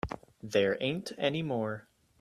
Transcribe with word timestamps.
There 0.41 0.79
ain't 0.81 1.11
any 1.19 1.43
more. 1.43 1.87